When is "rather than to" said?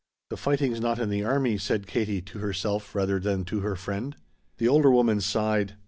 2.95-3.59